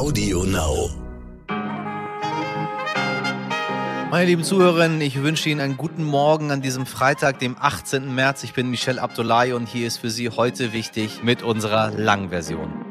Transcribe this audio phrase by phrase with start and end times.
[0.00, 0.88] Audio Now.
[4.10, 8.14] Meine lieben Zuhörerinnen, ich wünsche Ihnen einen guten Morgen an diesem Freitag, dem 18.
[8.14, 8.42] März.
[8.42, 12.89] Ich bin Michel Abdullahi und hier ist für Sie heute wichtig mit unserer Langversion.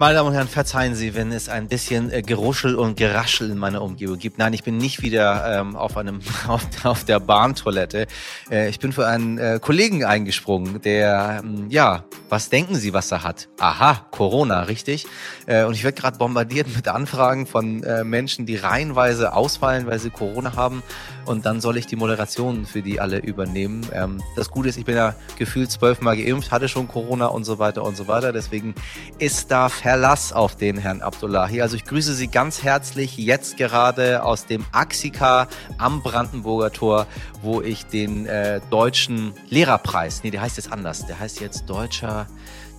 [0.00, 3.58] Meine Damen und Herren, verzeihen Sie, wenn es ein bisschen äh, Geruschel und Geraschel in
[3.58, 4.38] meiner Umgebung gibt.
[4.38, 8.06] Nein, ich bin nicht wieder ähm, auf einem auf, auf der Bahntoilette.
[8.50, 13.12] Äh, ich bin für einen äh, Kollegen eingesprungen, der ähm, ja, was denken Sie, was
[13.12, 13.50] er hat?
[13.58, 15.06] Aha, Corona, richtig?
[15.44, 19.98] Äh, und ich werde gerade bombardiert mit Anfragen von äh, Menschen, die reihenweise ausfallen, weil
[19.98, 20.82] sie Corona haben.
[21.26, 23.86] Und dann soll ich die Moderation für die alle übernehmen.
[23.92, 27.58] Ähm, das Gute ist, ich bin ja gefühlt zwölfmal geimpft, hatte schon Corona und so
[27.58, 28.32] weiter und so weiter.
[28.32, 28.74] Deswegen
[29.18, 31.62] ist da Verlass auf den Herrn Abdullahi.
[31.62, 37.08] Also ich grüße Sie ganz herzlich jetzt gerade aus dem Axika am Brandenburger Tor,
[37.42, 42.28] wo ich den äh, deutschen Lehrerpreis, nee, der heißt jetzt anders, der heißt jetzt Deutscher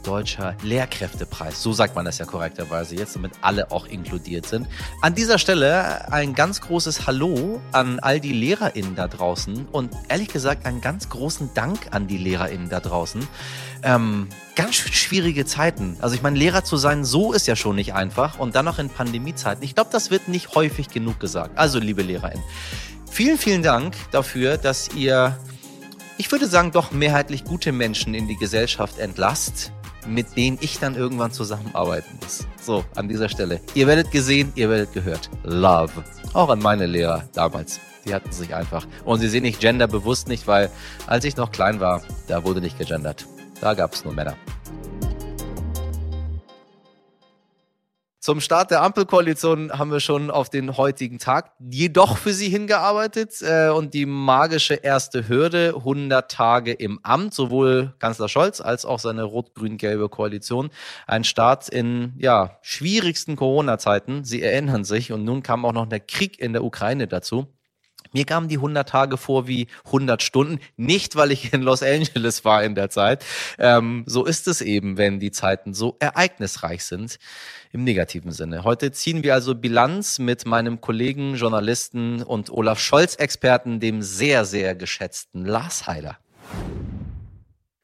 [0.03, 1.61] Deutscher Lehrkräftepreis.
[1.61, 4.67] So sagt man das ja korrekterweise jetzt, damit alle auch inkludiert sind.
[5.01, 10.29] An dieser Stelle ein ganz großes Hallo an all die LehrerInnen da draußen und ehrlich
[10.29, 13.27] gesagt einen ganz großen Dank an die LehrerInnen da draußen.
[13.83, 15.97] Ähm, ganz schwierige Zeiten.
[16.01, 18.79] Also ich meine, Lehrer zu sein, so ist ja schon nicht einfach und dann noch
[18.79, 19.63] in Pandemiezeiten.
[19.63, 21.57] Ich glaube, das wird nicht häufig genug gesagt.
[21.57, 22.43] Also, liebe LehrerInnen,
[23.09, 25.37] vielen, vielen Dank dafür, dass ihr
[26.17, 29.71] ich würde sagen, doch mehrheitlich gute Menschen in die Gesellschaft entlasst
[30.07, 32.45] mit denen ich dann irgendwann zusammenarbeiten muss.
[32.61, 33.59] So, an dieser Stelle.
[33.73, 35.29] Ihr werdet gesehen, ihr werdet gehört.
[35.43, 36.03] Love.
[36.33, 37.79] Auch an meine Lehrer damals.
[38.05, 38.87] Die hatten sich einfach.
[39.05, 40.69] Und sie sehen nicht genderbewusst nicht, weil
[41.07, 43.27] als ich noch klein war, da wurde nicht gegendert.
[43.59, 44.35] Da gab es nur Männer.
[48.23, 53.41] Zum Start der Ampelkoalition haben wir schon auf den heutigen Tag jedoch für sie hingearbeitet
[53.41, 58.99] äh, und die magische erste Hürde 100 Tage im Amt, sowohl Kanzler Scholz als auch
[58.99, 60.69] seine rot-grün-gelbe Koalition.
[61.07, 64.23] Ein Start in ja schwierigsten Corona-Zeiten.
[64.23, 67.47] Sie erinnern sich und nun kam auch noch der Krieg in der Ukraine dazu.
[68.13, 72.43] Mir kamen die 100 Tage vor wie 100 Stunden, nicht weil ich in Los Angeles
[72.43, 73.23] war in der Zeit.
[73.57, 77.19] Ähm, so ist es eben, wenn die Zeiten so ereignisreich sind,
[77.71, 78.63] im negativen Sinne.
[78.63, 84.75] Heute ziehen wir also Bilanz mit meinem Kollegen, Journalisten und Olaf Scholz-Experten, dem sehr, sehr
[84.75, 86.17] geschätzten Lars Heiler.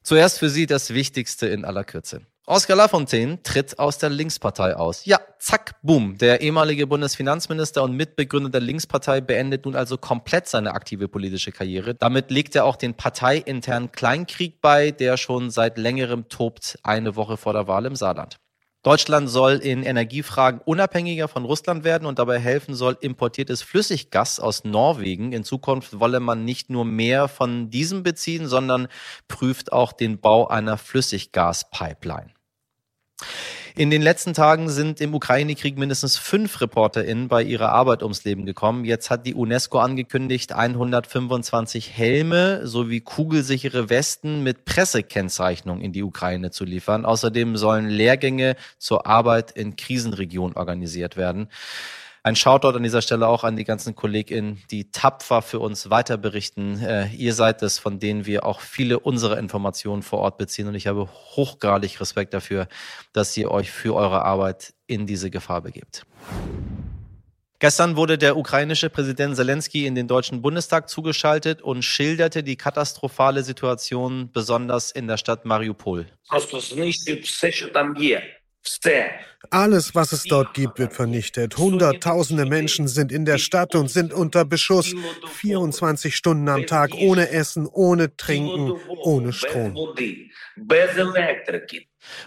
[0.03, 2.21] Zuerst für Sie das Wichtigste in aller Kürze.
[2.45, 5.05] Oskar Lafontaine tritt aus der Linkspartei aus.
[5.05, 6.17] Ja, zack, boom.
[6.17, 11.95] Der ehemalige Bundesfinanzminister und Mitbegründer der Linkspartei beendet nun also komplett seine aktive politische Karriere.
[11.95, 17.37] Damit legt er auch den parteiinternen Kleinkrieg bei, der schon seit längerem tobt, eine Woche
[17.37, 18.35] vor der Wahl im Saarland.
[18.83, 24.65] Deutschland soll in Energiefragen unabhängiger von Russland werden und dabei helfen soll importiertes Flüssiggas aus
[24.65, 25.31] Norwegen.
[25.31, 28.89] In Zukunft wolle man nicht nur mehr von diesem beziehen, sondern
[29.29, 32.33] prüft auch den Bau einer Flüssiggaspipeline.
[33.77, 38.43] In den letzten Tagen sind im Ukraine-Krieg mindestens fünf ReporterInnen bei ihrer Arbeit ums Leben
[38.47, 38.85] gekommen.
[38.85, 46.49] Jetzt hat die UNESCO angekündigt, 125 Helme sowie kugelsichere Westen mit Pressekennzeichnung in die Ukraine
[46.49, 47.05] zu liefern.
[47.05, 51.47] Außerdem sollen Lehrgänge zur Arbeit in Krisenregionen organisiert werden.
[52.27, 56.17] Ein Shoutout an dieser Stelle auch an die ganzen KollegInnen, die tapfer für uns weiter
[56.17, 56.77] berichten.
[56.83, 60.67] Äh, ihr seid es, von denen wir auch viele unserer Informationen vor Ort beziehen.
[60.67, 62.67] Und ich habe hochgradig Respekt dafür,
[63.13, 66.03] dass ihr euch für eure Arbeit in diese Gefahr begebt.
[67.59, 73.41] Gestern wurde der ukrainische Präsident Zelensky in den Deutschen Bundestag zugeschaltet und schilderte die katastrophale
[73.41, 76.07] Situation besonders in der Stadt Mariupol.
[79.49, 81.57] Alles, was es dort gibt, wird vernichtet.
[81.57, 84.93] Hunderttausende Menschen sind in der Stadt und sind unter Beschuss.
[85.35, 89.77] 24 Stunden am Tag ohne Essen, ohne Trinken, ohne Strom.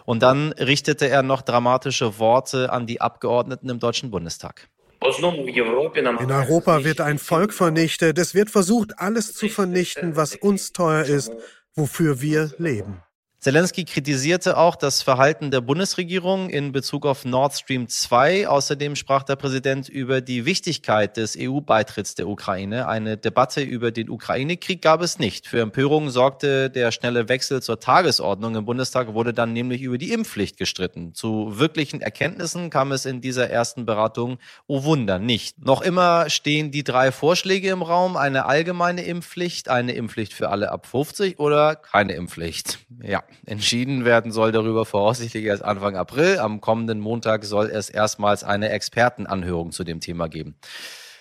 [0.05, 4.69] Und dann richtete er noch dramatische Worte an die Abgeordneten im Deutschen Bundestag.
[5.03, 8.19] In Europa wird ein Volk vernichtet.
[8.19, 11.33] Es wird versucht, alles zu vernichten, was uns teuer ist,
[11.75, 13.03] wofür wir leben.
[13.41, 18.47] Zelensky kritisierte auch das Verhalten der Bundesregierung in Bezug auf Nord Stream 2.
[18.47, 22.87] Außerdem sprach der Präsident über die Wichtigkeit des EU-Beitritts der Ukraine.
[22.87, 25.47] Eine Debatte über den Ukraine-Krieg gab es nicht.
[25.47, 28.57] Für Empörung sorgte der schnelle Wechsel zur Tagesordnung.
[28.57, 31.15] Im Bundestag wurde dann nämlich über die Impfpflicht gestritten.
[31.15, 34.37] Zu wirklichen Erkenntnissen kam es in dieser ersten Beratung,
[34.67, 35.65] oh Wunder, nicht.
[35.65, 38.19] Noch immer stehen die drei Vorschläge im Raum.
[38.19, 42.81] Eine allgemeine Impfpflicht, eine Impfpflicht für alle ab 50 oder keine Impfpflicht.
[43.03, 43.23] Ja.
[43.47, 46.39] Entschieden werden soll darüber voraussichtlich erst Anfang April.
[46.39, 50.57] Am kommenden Montag soll es erstmals eine Expertenanhörung zu dem Thema geben.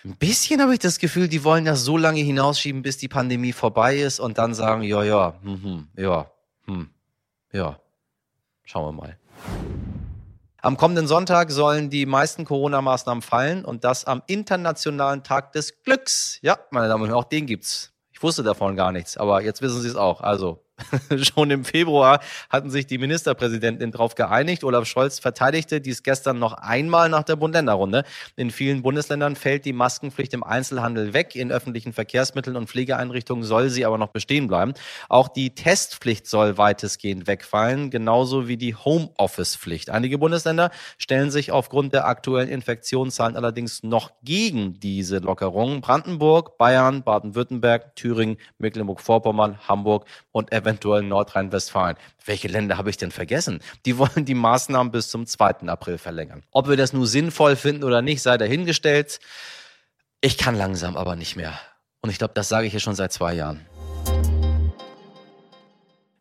[0.05, 3.51] Ein bisschen habe ich das Gefühl, die wollen das so lange hinausschieben, bis die Pandemie
[3.51, 6.31] vorbei ist und dann sagen, ja, ja, hm, hm, ja,
[6.65, 6.89] hm,
[7.51, 7.79] ja,
[8.71, 9.17] Schauen wir mal.
[10.61, 16.37] Am kommenden Sonntag sollen die meisten Corona-Maßnahmen fallen und das am Internationalen Tag des Glücks.
[16.43, 17.91] Ja, meine Damen und Herren, auch den gibt's.
[18.11, 20.21] Ich wusste davon gar nichts, aber jetzt wissen Sie es auch.
[20.21, 20.63] Also
[21.21, 24.63] Schon im Februar hatten sich die Ministerpräsidenten darauf geeinigt.
[24.63, 28.03] Olaf Scholz verteidigte dies gestern noch einmal nach der Bund-Länder-Runde.
[28.35, 31.35] In vielen Bundesländern fällt die Maskenpflicht im Einzelhandel weg.
[31.35, 34.73] In öffentlichen Verkehrsmitteln und Pflegeeinrichtungen soll sie aber noch bestehen bleiben.
[35.09, 39.89] Auch die Testpflicht soll weitestgehend wegfallen, genauso wie die Homeoffice-Pflicht.
[39.89, 45.81] Einige Bundesländer stellen sich aufgrund der aktuellen Infektionszahlen allerdings noch gegen diese Lockerung.
[45.81, 51.97] Brandenburg, Bayern, Baden-Württemberg, Thüringen, Mecklenburg-Vorpommern, Hamburg und eventuell eventuell Nordrhein-Westfalen.
[52.25, 53.59] Welche Länder habe ich denn vergessen?
[53.85, 55.67] Die wollen die Maßnahmen bis zum 2.
[55.67, 56.43] April verlängern.
[56.51, 59.19] Ob wir das nur sinnvoll finden oder nicht, sei dahingestellt.
[60.21, 61.59] Ich kann langsam aber nicht mehr.
[62.01, 63.65] Und ich glaube, das sage ich hier schon seit zwei Jahren.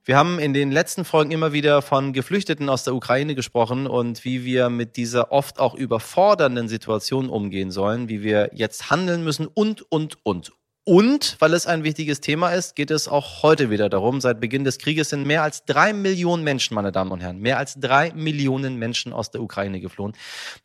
[0.04, 4.24] Wir haben in den letzten Folgen immer wieder von Geflüchteten aus der Ukraine gesprochen und
[4.24, 9.46] wie wir mit dieser oft auch überfordernden Situation umgehen sollen, wie wir jetzt handeln müssen
[9.46, 10.52] und, und, und.
[10.88, 14.23] Und weil es ein wichtiges Thema ist, geht es auch heute wieder darum.
[14.23, 17.58] Seit Beginn des Krieges sind mehr als drei Millionen Menschen, meine Damen und Herren, mehr
[17.58, 20.14] als drei Millionen Menschen aus der Ukraine geflohen.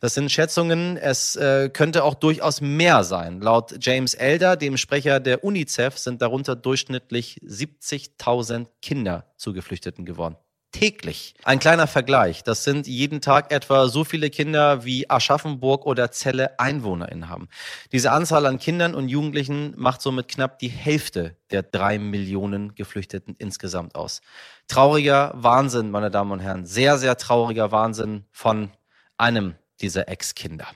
[0.00, 0.96] Das sind Schätzungen.
[0.96, 3.42] Es äh, könnte auch durchaus mehr sein.
[3.42, 10.36] Laut James Elder, dem Sprecher der UNICEF, sind darunter durchschnittlich 70.000 Kinder zu Geflüchteten geworden
[10.74, 11.34] täglich.
[11.44, 12.42] Ein kleiner Vergleich.
[12.42, 17.48] Das sind jeden Tag etwa so viele Kinder, wie Aschaffenburg oder Celle EinwohnerInnen haben.
[17.92, 23.36] Diese Anzahl an Kindern und Jugendlichen macht somit knapp die Hälfte der drei Millionen Geflüchteten
[23.38, 24.20] insgesamt aus.
[24.66, 26.66] Trauriger Wahnsinn, meine Damen und Herren.
[26.66, 28.70] Sehr, sehr trauriger Wahnsinn von
[29.16, 30.66] einem dieser Ex-Kinder.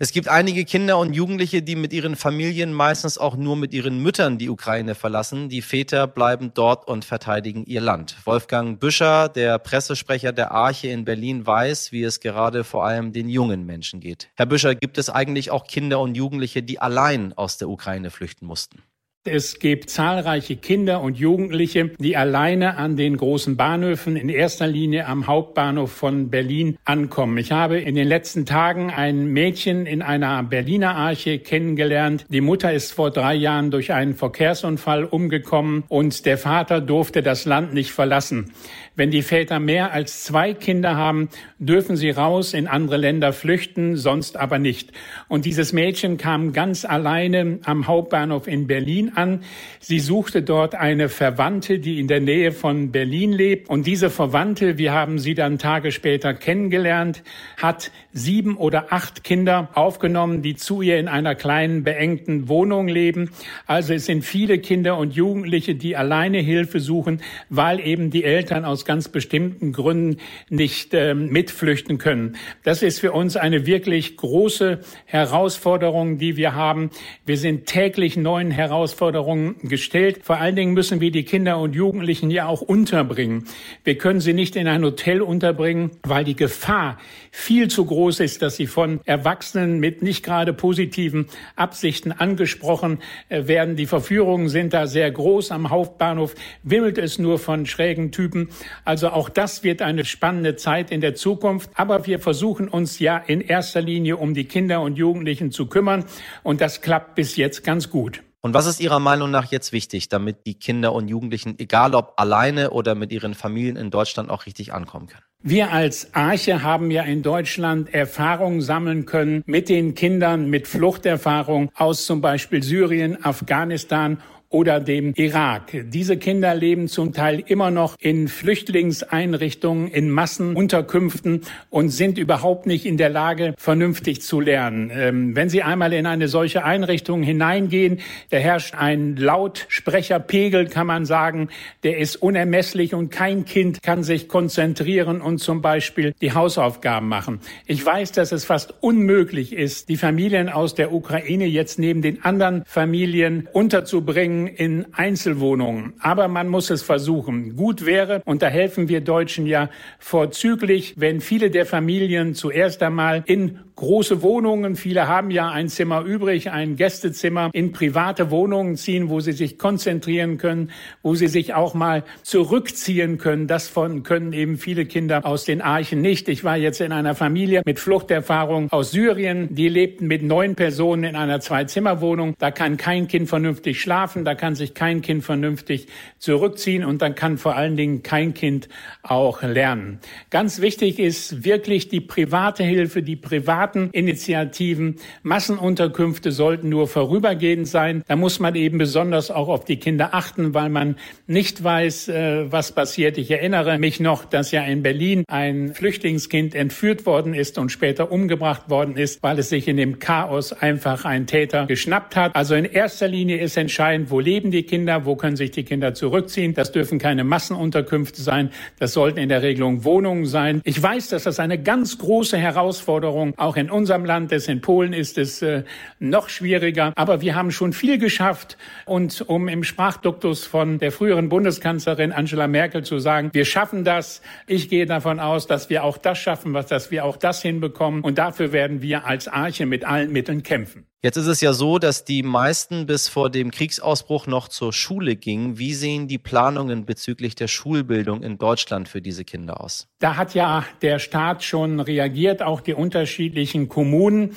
[0.00, 4.00] Es gibt einige Kinder und Jugendliche, die mit ihren Familien meistens auch nur mit ihren
[4.00, 5.48] Müttern die Ukraine verlassen.
[5.48, 8.14] Die Väter bleiben dort und verteidigen ihr Land.
[8.24, 13.28] Wolfgang Büscher, der Pressesprecher der Arche in Berlin, weiß, wie es gerade vor allem den
[13.28, 14.28] jungen Menschen geht.
[14.36, 18.46] Herr Büscher, gibt es eigentlich auch Kinder und Jugendliche, die allein aus der Ukraine flüchten
[18.46, 18.84] mussten?
[19.24, 25.06] Es gibt zahlreiche Kinder und Jugendliche, die alleine an den großen Bahnhöfen, in erster Linie
[25.06, 27.36] am Hauptbahnhof von Berlin, ankommen.
[27.36, 32.24] Ich habe in den letzten Tagen ein Mädchen in einer Berliner Arche kennengelernt.
[32.30, 37.44] Die Mutter ist vor drei Jahren durch einen Verkehrsunfall umgekommen und der Vater durfte das
[37.44, 38.52] Land nicht verlassen.
[38.98, 41.28] Wenn die Väter mehr als zwei Kinder haben,
[41.60, 44.90] dürfen sie raus in andere Länder flüchten, sonst aber nicht.
[45.28, 49.44] Und dieses Mädchen kam ganz alleine am Hauptbahnhof in Berlin an.
[49.78, 53.68] Sie suchte dort eine Verwandte, die in der Nähe von Berlin lebt.
[53.68, 57.22] Und diese Verwandte, wir haben sie dann Tage später kennengelernt,
[57.56, 63.30] hat sieben oder acht Kinder aufgenommen, die zu ihr in einer kleinen, beengten Wohnung leben.
[63.66, 68.64] Also es sind viele Kinder und Jugendliche, die alleine Hilfe suchen, weil eben die Eltern
[68.64, 70.18] aus ganz bestimmten Gründen
[70.50, 72.36] nicht äh, mitflüchten können.
[72.64, 76.90] Das ist für uns eine wirklich große Herausforderung, die wir haben.
[77.24, 80.20] Wir sind täglich neuen Herausforderungen gestellt.
[80.22, 83.44] Vor allen Dingen müssen wir die Kinder und Jugendlichen ja auch unterbringen.
[83.84, 86.98] Wir können sie nicht in ein Hotel unterbringen, weil die Gefahr
[87.30, 93.46] viel zu groß ist, dass sie von Erwachsenen mit nicht gerade positiven Absichten angesprochen äh,
[93.46, 93.76] werden.
[93.76, 95.52] Die Verführungen sind da sehr groß.
[95.52, 98.48] Am Hauptbahnhof wimmelt es nur von schrägen Typen.
[98.84, 101.70] Also auch das wird eine spannende Zeit in der Zukunft.
[101.74, 106.04] Aber wir versuchen uns ja in erster Linie um die Kinder und Jugendlichen zu kümmern.
[106.42, 108.22] Und das klappt bis jetzt ganz gut.
[108.40, 112.14] Und was ist Ihrer Meinung nach jetzt wichtig, damit die Kinder und Jugendlichen, egal ob
[112.16, 115.27] alleine oder mit ihren Familien in Deutschland, auch richtig ankommen können?
[115.44, 121.70] Wir als Arche haben ja in Deutschland Erfahrungen sammeln können mit den Kindern, mit Fluchterfahrung
[121.76, 125.76] aus zum Beispiel Syrien, Afghanistan oder dem Irak.
[125.90, 132.86] Diese Kinder leben zum Teil immer noch in Flüchtlingseinrichtungen, in Massenunterkünften und sind überhaupt nicht
[132.86, 134.90] in der Lage, vernünftig zu lernen.
[134.92, 138.00] Ähm, wenn sie einmal in eine solche Einrichtung hineingehen,
[138.30, 141.48] da herrscht ein Lautsprecherpegel, kann man sagen,
[141.82, 147.40] der ist unermesslich und kein Kind kann sich konzentrieren und zum Beispiel die Hausaufgaben machen.
[147.66, 152.24] Ich weiß, dass es fast unmöglich ist, die Familien aus der Ukraine jetzt neben den
[152.24, 155.94] anderen Familien unterzubringen in Einzelwohnungen.
[156.00, 157.56] Aber man muss es versuchen.
[157.56, 163.22] Gut wäre, und da helfen wir Deutschen ja vorzüglich, wenn viele der Familien zuerst einmal
[163.26, 164.74] in große Wohnungen.
[164.74, 169.56] Viele haben ja ein Zimmer übrig, ein Gästezimmer in private Wohnungen ziehen, wo sie sich
[169.56, 173.46] konzentrieren können, wo sie sich auch mal zurückziehen können.
[173.46, 176.28] Das von können eben viele Kinder aus den Archen nicht.
[176.28, 179.54] Ich war jetzt in einer Familie mit Fluchterfahrung aus Syrien.
[179.54, 182.34] Die lebten mit neun Personen in einer Zwei-Zimmer-Wohnung.
[182.40, 185.86] Da kann kein Kind vernünftig schlafen, da kann sich kein Kind vernünftig
[186.18, 188.68] zurückziehen und dann kann vor allen Dingen kein Kind
[189.04, 190.00] auch lernen.
[190.30, 194.96] Ganz wichtig ist wirklich die private Hilfe, die privaten Initiativen.
[195.22, 198.02] Massenunterkünfte sollten nur vorübergehend sein.
[198.08, 200.96] Da muss man eben besonders auch auf die Kinder achten, weil man
[201.26, 203.18] nicht weiß, äh, was passiert.
[203.18, 208.10] Ich erinnere mich noch, dass ja in Berlin ein Flüchtlingskind entführt worden ist und später
[208.10, 212.34] umgebracht worden ist, weil es sich in dem Chaos einfach ein Täter geschnappt hat.
[212.34, 215.94] Also in erster Linie ist entscheidend, wo leben die Kinder, wo können sich die Kinder
[215.94, 216.54] zurückziehen.
[216.54, 218.50] Das dürfen keine Massenunterkünfte sein.
[218.78, 220.60] Das sollten in der Regelung Wohnungen sein.
[220.64, 224.48] Ich weiß, dass das eine ganz große Herausforderung auch in unserem Land ist.
[224.48, 225.64] In Polen ist es äh,
[225.98, 226.92] noch schwieriger.
[226.96, 228.56] Aber wir haben schon viel geschafft.
[228.86, 234.22] Und um im Sprachduktus von der früheren Bundeskanzlerin Angela Merkel zu sagen, wir schaffen das.
[234.46, 238.02] Ich gehe davon aus, dass wir auch das schaffen, was, dass wir auch das hinbekommen.
[238.02, 240.86] Und dafür werden wir als Arche mit allen Mitteln kämpfen.
[241.00, 245.14] Jetzt ist es ja so, dass die meisten bis vor dem Kriegsausbruch noch zur Schule
[245.14, 245.56] gingen.
[245.56, 249.86] Wie sehen die Planungen bezüglich der Schulbildung in Deutschland für diese Kinder aus?
[250.00, 254.34] Da hat ja der Staat schon reagiert, auch die unterschiedlichen Kommunen.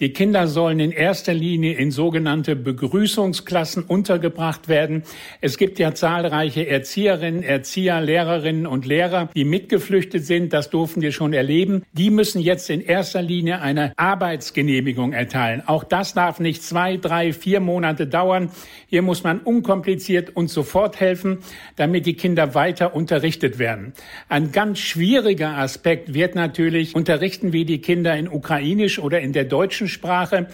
[0.00, 5.04] Die Kinder sollen in erster Linie in sogenannte Begrüßungsklassen untergebracht werden.
[5.40, 10.52] Es gibt ja zahlreiche Erzieherinnen, Erzieher, Lehrerinnen und Lehrer, die mitgeflüchtet sind.
[10.52, 11.84] Das durften wir schon erleben.
[11.92, 15.62] Die müssen jetzt in erster Linie eine Arbeitsgenehmigung erteilen.
[15.66, 18.50] Auch das darf nicht zwei, drei, vier Monate dauern.
[18.88, 21.38] Hier muss man unkompliziert und sofort helfen,
[21.76, 23.94] damit die Kinder weiter unterrichtet werden.
[24.28, 29.44] Ein ganz schwieriger Aspekt wird natürlich, unterrichten wir die Kinder in Ukrainisch oder in der
[29.44, 30.48] deutschen Sprache.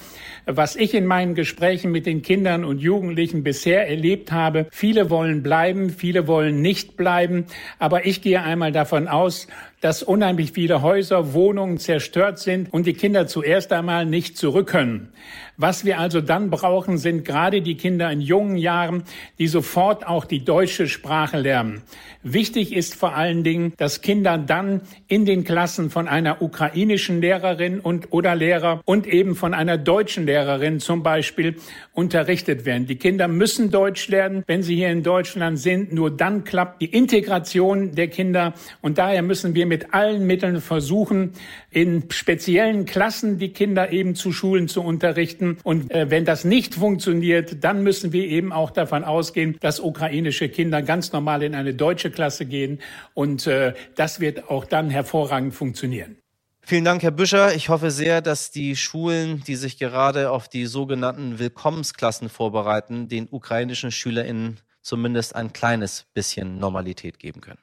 [0.46, 5.42] Was ich in meinen Gesprächen mit den Kindern und Jugendlichen bisher erlebt habe, viele wollen
[5.42, 7.46] bleiben, viele wollen nicht bleiben.
[7.78, 9.48] Aber ich gehe einmal davon aus,
[9.80, 15.12] dass unheimlich viele Häuser, Wohnungen zerstört sind und die Kinder zuerst einmal nicht zurück können.
[15.56, 19.02] Was wir also dann brauchen, sind gerade die Kinder in jungen Jahren,
[19.38, 21.82] die sofort auch die deutsche Sprache lernen.
[22.22, 27.80] Wichtig ist vor allen Dingen, dass Kinder dann in den Klassen von einer ukrainischen Lehrerin
[27.80, 31.56] und oder Lehrer und eben von einer deutschen Lehrerin zum Beispiel
[31.92, 32.86] unterrichtet werden.
[32.86, 35.92] Die Kinder müssen Deutsch lernen, wenn sie hier in Deutschland sind.
[35.92, 38.54] Nur dann klappt die Integration der Kinder.
[38.80, 41.32] Und daher müssen wir mit allen Mitteln versuchen,
[41.70, 45.56] in speziellen Klassen die Kinder eben zu Schulen zu unterrichten.
[45.62, 50.50] Und äh, wenn das nicht funktioniert, dann müssen wir eben auch davon ausgehen, dass ukrainische
[50.50, 52.80] Kinder ganz normal in eine deutsche Klasse gehen.
[53.14, 56.16] Und äh, das wird auch dann hervorragend funktionieren.
[56.62, 57.54] Vielen Dank, Herr Büscher.
[57.54, 63.28] Ich hoffe sehr, dass die Schulen, die sich gerade auf die sogenannten Willkommensklassen vorbereiten, den
[63.30, 67.58] ukrainischen SchülerInnen zumindest ein kleines bisschen Normalität geben können.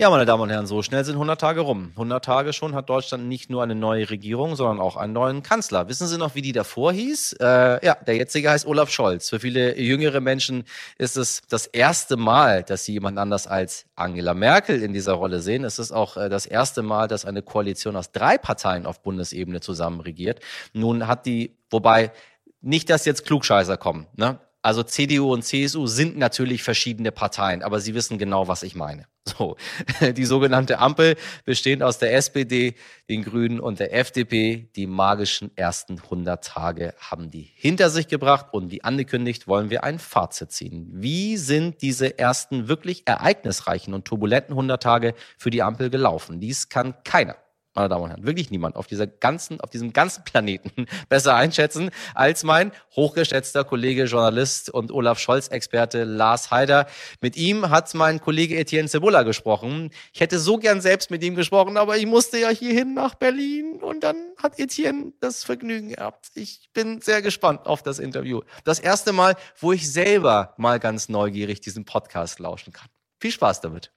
[0.00, 1.90] Ja, meine Damen und Herren, so schnell sind 100 Tage rum.
[1.96, 5.88] 100 Tage schon hat Deutschland nicht nur eine neue Regierung, sondern auch einen neuen Kanzler.
[5.88, 7.32] Wissen Sie noch, wie die davor hieß?
[7.40, 9.28] Äh, ja, der jetzige heißt Olaf Scholz.
[9.28, 10.62] Für viele jüngere Menschen
[10.98, 15.40] ist es das erste Mal, dass sie jemand anders als Angela Merkel in dieser Rolle
[15.40, 15.64] sehen.
[15.64, 19.58] Es ist auch äh, das erste Mal, dass eine Koalition aus drei Parteien auf Bundesebene
[19.58, 20.38] zusammen regiert.
[20.74, 22.12] Nun hat die, wobei
[22.60, 24.06] nicht, dass jetzt Klugscheißer kommen.
[24.14, 24.38] Ne?
[24.60, 29.06] Also CDU und CSU sind natürlich verschiedene Parteien, aber Sie wissen genau, was ich meine.
[29.28, 29.56] So,
[30.00, 32.74] die sogenannte Ampel bestehend aus der SPD,
[33.10, 34.70] den Grünen und der FDP.
[34.74, 39.84] Die magischen ersten 100 Tage haben die hinter sich gebracht und wie angekündigt wollen wir
[39.84, 40.88] ein Fazit ziehen.
[40.94, 46.40] Wie sind diese ersten wirklich ereignisreichen und turbulenten 100 Tage für die Ampel gelaufen?
[46.40, 47.36] Dies kann keiner
[47.78, 51.90] meine Damen und Herren, wirklich niemand auf dieser ganzen, auf diesem ganzen Planeten besser einschätzen
[52.14, 56.86] als mein hochgeschätzter Kollege, Journalist und Olaf Scholz-Experte Lars Heider.
[57.20, 59.90] Mit ihm hat mein Kollege Etienne Cebola gesprochen.
[60.12, 63.80] Ich hätte so gern selbst mit ihm gesprochen, aber ich musste ja hierhin nach Berlin
[63.80, 66.26] und dann hat Etienne das Vergnügen gehabt.
[66.34, 68.42] Ich bin sehr gespannt auf das Interview.
[68.64, 72.88] Das erste Mal, wo ich selber mal ganz neugierig diesen Podcast lauschen kann.
[73.20, 73.92] Viel Spaß damit.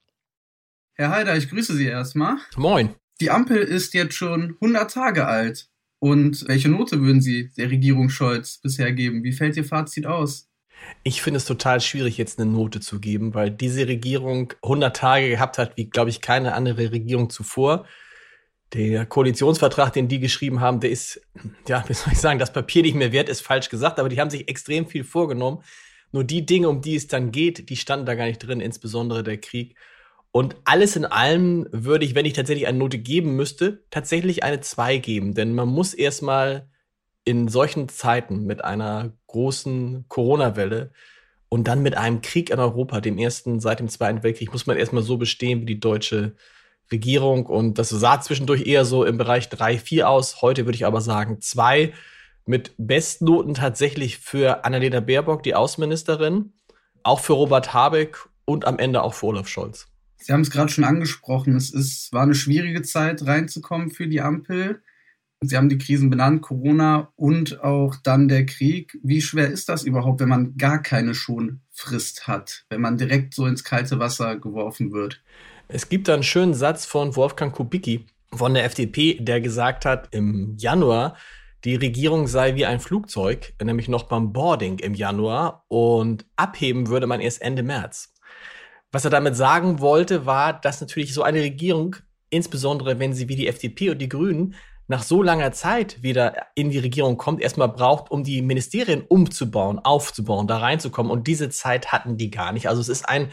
[0.94, 2.38] Herr Heider, ich grüße Sie erstmal.
[2.56, 2.96] Moin.
[3.22, 5.70] Die Ampel ist jetzt schon 100 Tage alt.
[6.00, 9.24] Und welche Note würden Sie der Regierung Scholz bisher geben?
[9.24, 10.50] Wie fällt Ihr Fazit aus?
[11.04, 15.30] Ich finde es total schwierig, jetzt eine Note zu geben, weil diese Regierung 100 Tage
[15.30, 17.86] gehabt hat, wie, glaube ich, keine andere Regierung zuvor.
[18.74, 21.22] Der Koalitionsvertrag, den die geschrieben haben, der ist,
[21.68, 24.20] ja, wie soll ich sagen, das Papier nicht mehr wert, ist falsch gesagt, aber die
[24.20, 25.62] haben sich extrem viel vorgenommen.
[26.12, 29.22] Nur die Dinge, um die es dann geht, die standen da gar nicht drin, insbesondere
[29.22, 29.76] der Krieg.
[30.32, 34.62] Und alles in allem würde ich, wenn ich tatsächlich eine Note geben müsste, tatsächlich eine
[34.62, 35.34] 2 geben.
[35.34, 36.70] Denn man muss erstmal
[37.26, 40.92] in solchen Zeiten mit einer großen Corona-Welle
[41.50, 44.78] und dann mit einem Krieg in Europa, dem ersten seit dem Zweiten Weltkrieg, muss man
[44.78, 46.34] erstmal so bestehen wie die deutsche
[46.92, 47.46] Regierung.
[47.46, 50.42] Und das sah zwischendurch eher so im Bereich 3, 4 aus.
[50.42, 51.94] Heute würde ich aber sagen 2
[52.46, 56.54] mit Bestnoten tatsächlich für Annalena Baerbock, die Außenministerin,
[57.04, 59.91] auch für Robert Habeck und am Ende auch für Olaf Scholz.
[60.22, 61.56] Sie haben es gerade schon angesprochen.
[61.56, 64.82] Es ist, war eine schwierige Zeit reinzukommen für die Ampel.
[65.44, 69.00] Sie haben die Krisen benannt, Corona und auch dann der Krieg.
[69.02, 73.48] Wie schwer ist das überhaupt, wenn man gar keine Schonfrist hat, wenn man direkt so
[73.48, 75.24] ins kalte Wasser geworfen wird?
[75.68, 80.10] Es gibt da einen schönen Satz von Wolfgang Kubicki von der FDP, der gesagt hat,
[80.12, 81.18] im Januar,
[81.64, 87.08] die Regierung sei wie ein Flugzeug, nämlich noch beim Boarding im Januar und abheben würde
[87.08, 88.11] man erst Ende März.
[88.92, 91.96] Was er damit sagen wollte, war, dass natürlich so eine Regierung,
[92.30, 94.56] insbesondere wenn sie wie die FDP und die Grünen
[94.88, 99.80] nach so langer Zeit wieder in die Regierung kommt, erstmal braucht, um die Ministerien umzubauen,
[99.80, 101.12] aufzubauen, da reinzukommen.
[101.12, 102.68] Und diese Zeit hatten die gar nicht.
[102.68, 103.32] Also es ist ein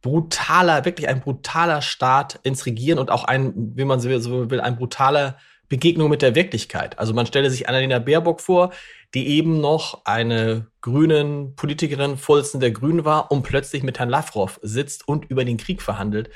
[0.00, 4.08] brutaler, wirklich ein brutaler Start ins Regieren und auch ein, wie man so
[4.50, 5.36] will, ein brutaler
[5.72, 6.98] Begegnung mit der Wirklichkeit.
[6.98, 8.74] Also man stelle sich Annalena Baerbock vor,
[9.14, 14.60] die eben noch eine grünen Politikerin, Vorsitzende der Grünen war und plötzlich mit Herrn Lavrov
[14.62, 16.28] sitzt und über den Krieg verhandelt.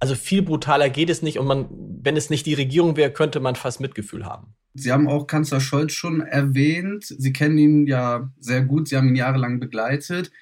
[0.00, 1.68] Also viel brutaler geht es nicht und man,
[2.02, 4.56] wenn es nicht die Regierung wäre, könnte man fast Mitgefühl haben.
[4.74, 7.04] Sie haben auch Kanzler Scholz schon erwähnt.
[7.04, 8.88] Sie kennen ihn ja sehr gut.
[8.88, 10.32] Sie haben ihn jahrelang begleitet.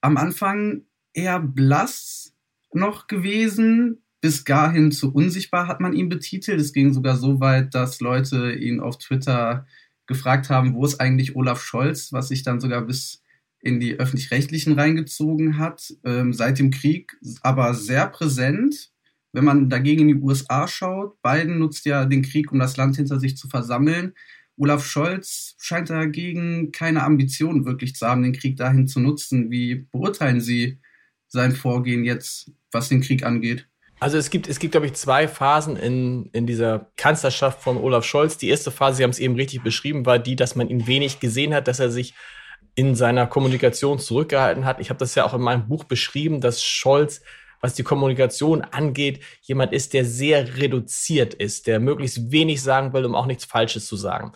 [0.00, 0.82] Am Anfang
[1.12, 2.34] eher blass
[2.72, 4.03] noch gewesen.
[4.24, 6.58] Bis dahin zu unsichtbar hat man ihn betitelt.
[6.58, 9.66] Es ging sogar so weit, dass Leute ihn auf Twitter
[10.06, 13.22] gefragt haben, wo ist eigentlich Olaf Scholz, was sich dann sogar bis
[13.60, 18.92] in die öffentlich-rechtlichen reingezogen hat, ähm, seit dem Krieg, aber sehr präsent.
[19.32, 22.96] Wenn man dagegen in die USA schaut, Biden nutzt ja den Krieg, um das Land
[22.96, 24.14] hinter sich zu versammeln.
[24.56, 29.50] Olaf Scholz scheint dagegen keine Ambitionen wirklich zu haben, den Krieg dahin zu nutzen.
[29.50, 30.78] Wie beurteilen Sie
[31.28, 33.68] sein Vorgehen jetzt, was den Krieg angeht?
[34.00, 38.04] Also es gibt, es gibt, glaube ich, zwei Phasen in, in dieser Kanzlerschaft von Olaf
[38.04, 38.36] Scholz.
[38.36, 41.20] Die erste Phase, Sie haben es eben richtig beschrieben, war die, dass man ihn wenig
[41.20, 42.14] gesehen hat, dass er sich
[42.74, 44.80] in seiner Kommunikation zurückgehalten hat.
[44.80, 47.22] Ich habe das ja auch in meinem Buch beschrieben, dass Scholz,
[47.60, 53.04] was die Kommunikation angeht, jemand ist, der sehr reduziert ist, der möglichst wenig sagen will,
[53.04, 54.32] um auch nichts Falsches zu sagen.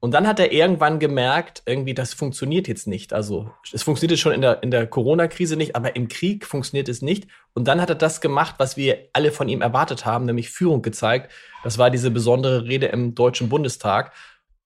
[0.00, 3.12] Und dann hat er irgendwann gemerkt, irgendwie, das funktioniert jetzt nicht.
[3.12, 7.02] Also es funktioniert schon in der, in der Corona-Krise nicht, aber im Krieg funktioniert es
[7.02, 7.28] nicht.
[7.52, 10.80] Und dann hat er das gemacht, was wir alle von ihm erwartet haben, nämlich Führung
[10.80, 11.30] gezeigt.
[11.64, 14.12] Das war diese besondere Rede im Deutschen Bundestag.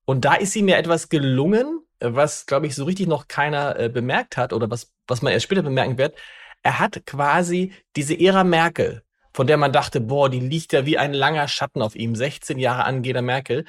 [0.05, 3.89] Und da ist ihm ja etwas gelungen, was, glaube ich, so richtig noch keiner äh,
[3.89, 6.17] bemerkt hat oder was, was man erst später bemerken wird.
[6.63, 10.97] Er hat quasi diese Ära Merkel, von der man dachte, boah, die liegt ja wie
[10.97, 13.65] ein langer Schatten auf ihm, 16 Jahre Angela Merkel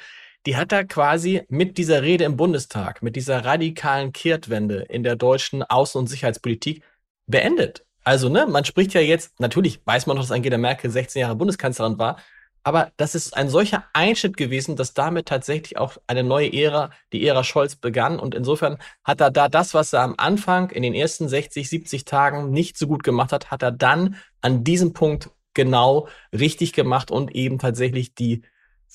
[0.46, 5.16] die hat er quasi mit dieser Rede im Bundestag, mit dieser radikalen Kehrtwende in der
[5.16, 6.82] deutschen Außen- und Sicherheitspolitik
[7.26, 7.84] beendet.
[8.04, 11.34] Also, ne, man spricht ja jetzt, natürlich weiß man noch, dass Angela Merkel 16 Jahre
[11.34, 12.18] Bundeskanzlerin war,
[12.62, 17.24] aber das ist ein solcher Einschnitt gewesen, dass damit tatsächlich auch eine neue Ära, die
[17.24, 18.18] Ära Scholz begann.
[18.18, 22.04] Und insofern hat er da das, was er am Anfang in den ersten 60, 70
[22.04, 27.12] Tagen nicht so gut gemacht hat, hat er dann an diesem Punkt genau richtig gemacht
[27.12, 28.42] und eben tatsächlich die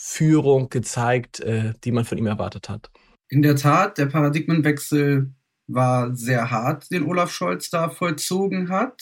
[0.03, 2.89] Führung gezeigt, äh, die man von ihm erwartet hat.
[3.29, 5.31] In der Tat, der Paradigmenwechsel
[5.67, 8.99] war sehr hart, den Olaf Scholz da vollzogen hat.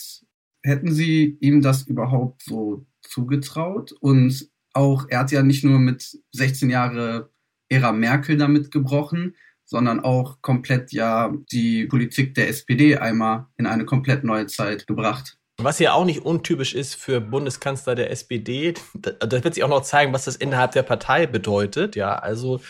[0.62, 3.94] Hätten Sie ihm das überhaupt so zugetraut?
[4.02, 7.32] Und auch, er hat ja nicht nur mit 16 Jahre
[7.70, 13.86] Ära Merkel damit gebrochen, sondern auch komplett ja die Politik der SPD einmal in eine
[13.86, 15.39] komplett neue Zeit gebracht.
[15.62, 19.82] Was ja auch nicht untypisch ist für Bundeskanzler der SPD, da wird sich auch noch
[19.82, 21.98] zeigen, was das innerhalb der Partei bedeutet.
[21.98, 22.62] Ja, also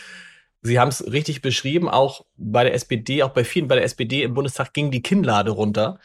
[0.62, 4.22] Sie haben es richtig beschrieben, auch bei der SPD, auch bei vielen bei der SPD
[4.22, 5.98] im Bundestag ging die Kinnlade runter,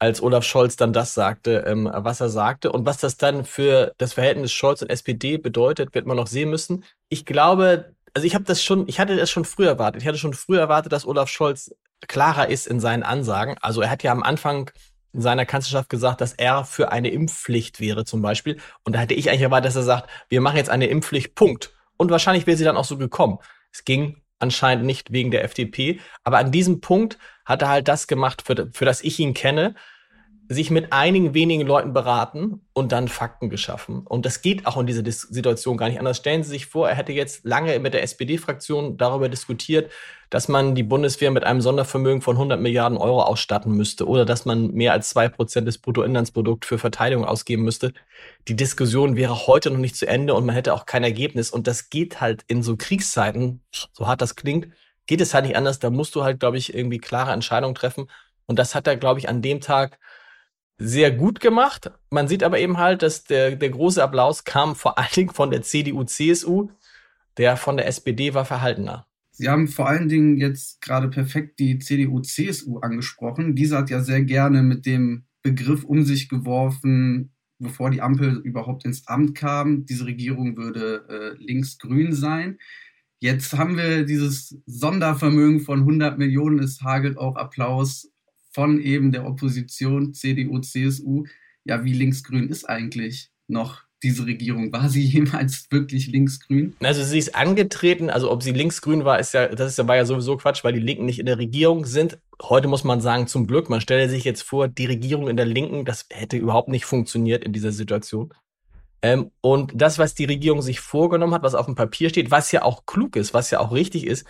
[0.00, 2.72] als Olaf Scholz dann das sagte, ähm, was er sagte.
[2.72, 6.50] Und was das dann für das Verhältnis Scholz und SPD bedeutet, wird man noch sehen
[6.50, 6.84] müssen.
[7.08, 10.02] Ich glaube, also ich habe das schon, ich hatte das schon früher erwartet.
[10.02, 11.72] Ich hatte schon früher erwartet, dass Olaf Scholz
[12.08, 13.56] klarer ist in seinen Ansagen.
[13.60, 14.70] Also er hat ja am Anfang
[15.12, 18.58] in seiner Kanzlerschaft gesagt, dass er für eine Impfpflicht wäre zum Beispiel.
[18.84, 21.72] Und da hätte ich eigentlich erwartet, dass er sagt, wir machen jetzt eine Impfpflicht, Punkt.
[21.96, 23.38] Und wahrscheinlich wäre sie dann auch so gekommen.
[23.72, 26.00] Es ging anscheinend nicht wegen der FDP.
[26.24, 29.74] Aber an diesem Punkt hat er halt das gemacht, für, für das ich ihn kenne.
[30.52, 34.04] Sich mit einigen wenigen Leuten beraten und dann Fakten geschaffen.
[34.04, 36.16] Und das geht auch in dieser Dis Situation gar nicht anders.
[36.16, 39.92] Stellen Sie sich vor, er hätte jetzt lange mit der SPD-Fraktion darüber diskutiert,
[40.28, 44.44] dass man die Bundeswehr mit einem Sondervermögen von 100 Milliarden Euro ausstatten müsste oder dass
[44.44, 47.92] man mehr als zwei Prozent des Bruttoinlandsprodukts für Verteidigung ausgeben müsste.
[48.48, 51.52] Die Diskussion wäre heute noch nicht zu Ende und man hätte auch kein Ergebnis.
[51.52, 54.66] Und das geht halt in so Kriegszeiten, so hart das klingt,
[55.06, 55.78] geht es halt nicht anders.
[55.78, 58.10] Da musst du halt, glaube ich, irgendwie klare Entscheidungen treffen.
[58.46, 60.00] Und das hat er, glaube ich, an dem Tag
[60.80, 61.92] sehr gut gemacht.
[62.10, 65.50] Man sieht aber eben halt, dass der, der große Applaus kam vor allen Dingen von
[65.50, 66.70] der CDU, CSU.
[67.36, 69.06] Der von der SPD war verhaltener.
[69.30, 73.54] Sie haben vor allen Dingen jetzt gerade perfekt die CDU, CSU angesprochen.
[73.54, 78.84] Diese hat ja sehr gerne mit dem Begriff um sich geworfen, bevor die Ampel überhaupt
[78.84, 79.86] ins Amt kam.
[79.86, 82.58] Diese Regierung würde äh, links-grün sein.
[83.20, 86.58] Jetzt haben wir dieses Sondervermögen von 100 Millionen.
[86.58, 88.10] Es hagelt auch Applaus
[88.52, 91.24] von eben der Opposition, CDU, CSU,
[91.64, 94.72] ja, wie linksgrün ist eigentlich noch diese Regierung?
[94.72, 96.74] War sie jemals wirklich linksgrün?
[96.80, 100.04] Also sie ist angetreten, also ob sie linksgrün war, ist ja, das ist, war ja
[100.04, 102.18] sowieso Quatsch, weil die Linken nicht in der Regierung sind.
[102.42, 105.46] Heute muss man sagen, zum Glück, man stelle sich jetzt vor, die Regierung in der
[105.46, 108.32] Linken, das hätte überhaupt nicht funktioniert in dieser Situation.
[109.02, 112.52] Ähm, und das, was die Regierung sich vorgenommen hat, was auf dem Papier steht, was
[112.52, 114.26] ja auch klug ist, was ja auch richtig ist,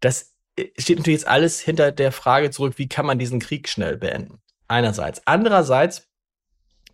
[0.00, 0.35] das
[0.78, 4.38] steht natürlich jetzt alles hinter der Frage zurück, wie kann man diesen Krieg schnell beenden?
[4.68, 5.22] Einerseits.
[5.26, 6.08] Andererseits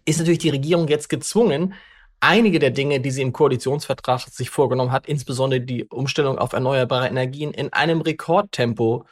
[0.04, 1.74] ist natürlich die Regierung jetzt gezwungen,
[2.20, 7.08] einige der Dinge, die sie im Koalitionsvertrag sich vorgenommen hat, insbesondere die Umstellung auf erneuerbare
[7.08, 9.06] Energien, in einem Rekordtempo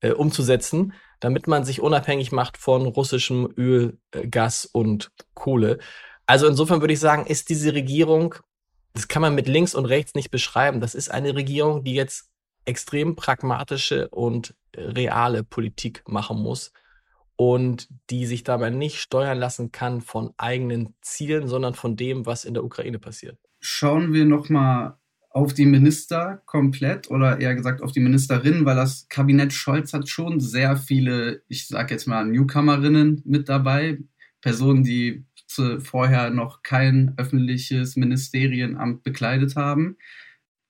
[0.00, 5.78] äh, umzusetzen, damit man sich unabhängig macht von russischem Öl, äh, Gas und Kohle.
[6.26, 8.34] Also insofern würde ich sagen, ist diese Regierung,
[8.94, 12.30] das kann man mit links und rechts nicht beschreiben, das ist eine Regierung, die jetzt
[12.66, 16.72] extrem pragmatische und reale Politik machen muss
[17.36, 22.44] und die sich dabei nicht steuern lassen kann von eigenen Zielen, sondern von dem, was
[22.44, 23.38] in der Ukraine passiert.
[23.60, 24.98] Schauen wir noch mal
[25.30, 30.08] auf die Minister komplett oder eher gesagt auf die Ministerin, weil das Kabinett Scholz hat
[30.08, 33.98] schon sehr viele, ich sage jetzt mal Newcomerinnen mit dabei,
[34.40, 35.26] Personen, die
[35.78, 39.96] vorher noch kein öffentliches Ministerienamt bekleidet haben.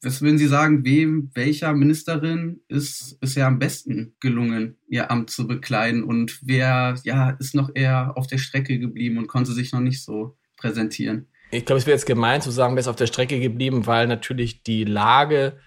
[0.07, 5.49] Was würden Sie sagen, wem, welcher Ministerin ist bisher am besten gelungen, ihr Amt zu
[5.49, 9.81] bekleiden und wer ja, ist noch eher auf der Strecke geblieben und konnte sich noch
[9.81, 11.27] nicht so präsentieren?
[11.51, 14.07] Ich glaube, es wäre jetzt gemein zu sagen, wer ist auf der Strecke geblieben, weil
[14.07, 15.59] natürlich die Lage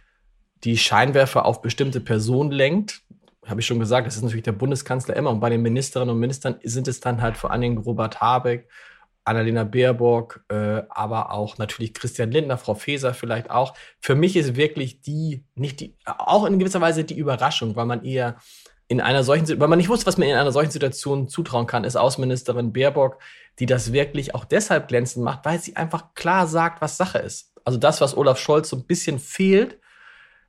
[0.64, 3.02] die Scheinwerfer auf bestimmte Personen lenkt.
[3.46, 5.32] Habe ich schon gesagt, das ist natürlich der Bundeskanzler immer.
[5.32, 8.70] Und bei den Ministerinnen und Ministern sind es dann halt vor allen Dingen Robert Habeck,
[9.30, 13.76] Annalena Baerbock, äh, aber auch natürlich Christian Lindner, Frau Faeser vielleicht auch.
[14.02, 18.04] Für mich ist wirklich die, nicht die, auch in gewisser Weise die Überraschung, weil man
[18.04, 18.38] eher
[18.88, 21.84] in einer solchen, weil man nicht wusste, was man in einer solchen Situation zutrauen kann,
[21.84, 23.20] ist Außenministerin Baerbock,
[23.60, 27.54] die das wirklich auch deshalb glänzend macht, weil sie einfach klar sagt, was Sache ist.
[27.64, 29.80] Also das, was Olaf Scholz so ein bisschen fehlt,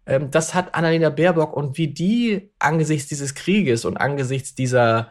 [0.07, 5.11] ähm, das hat Annalena Baerbock und wie die angesichts dieses Krieges und angesichts dieser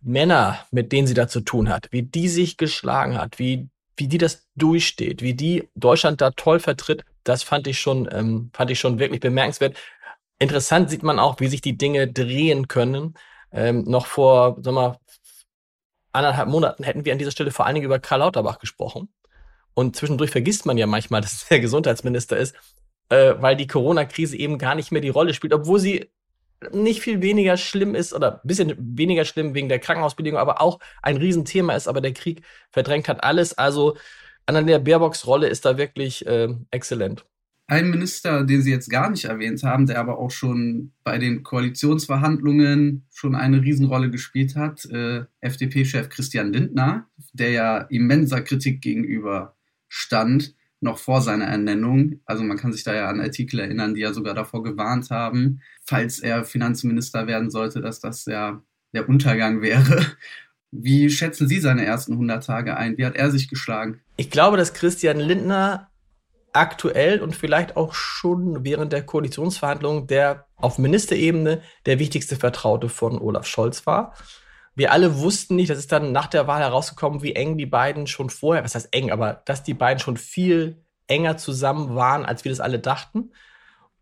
[0.00, 4.08] Männer, mit denen sie da zu tun hat, wie die sich geschlagen hat, wie, wie
[4.08, 8.70] die das durchsteht, wie die Deutschland da toll vertritt, das fand ich schon, ähm, fand
[8.70, 9.76] ich schon wirklich bemerkenswert.
[10.38, 13.14] Interessant sieht man auch, wie sich die Dinge drehen können.
[13.52, 14.98] Ähm, noch vor, sag mal,
[16.12, 19.08] anderthalb Monaten hätten wir an dieser Stelle vor allen Dingen über Karl Lauterbach gesprochen.
[19.74, 22.54] Und zwischendurch vergisst man ja manchmal, dass er Gesundheitsminister ist,
[23.08, 26.10] äh, weil die Corona-Krise eben gar nicht mehr die Rolle spielt, obwohl sie
[26.72, 30.78] nicht viel weniger schlimm ist oder ein bisschen weniger schlimm wegen der Krankenhausbedingungen, aber auch
[31.02, 33.56] ein Riesenthema ist, aber der Krieg verdrängt hat alles.
[33.56, 33.96] Also
[34.46, 37.24] Annalena Baerbocks Rolle ist da wirklich äh, exzellent.
[37.68, 41.42] Ein Minister, den Sie jetzt gar nicht erwähnt haben, der aber auch schon bei den
[41.42, 49.56] Koalitionsverhandlungen schon eine Riesenrolle gespielt hat, äh, FDP-Chef Christian Lindner, der ja immenser Kritik gegenüber
[49.88, 52.20] stand, noch vor seiner Ernennung.
[52.26, 55.60] Also man kann sich da ja an Artikel erinnern, die ja sogar davor gewarnt haben,
[55.84, 58.62] falls er Finanzminister werden sollte, dass das ja
[58.92, 60.04] der Untergang wäre.
[60.70, 62.98] Wie schätzen Sie seine ersten 100 Tage ein?
[62.98, 64.00] Wie hat er sich geschlagen?
[64.16, 65.90] Ich glaube, dass Christian Lindner
[66.52, 73.18] aktuell und vielleicht auch schon während der Koalitionsverhandlungen der auf Ministerebene der wichtigste Vertraute von
[73.18, 74.14] Olaf Scholz war.
[74.76, 78.06] Wir alle wussten nicht, das ist dann nach der Wahl herausgekommen, wie eng die beiden
[78.06, 82.44] schon vorher, was heißt eng, aber dass die beiden schon viel enger zusammen waren, als
[82.44, 83.32] wir das alle dachten.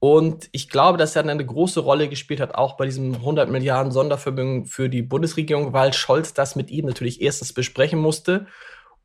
[0.00, 3.48] Und ich glaube, dass er dann eine große Rolle gespielt hat, auch bei diesem 100
[3.48, 8.46] Milliarden Sondervermögen für die Bundesregierung, weil Scholz das mit ihm natürlich erstens besprechen musste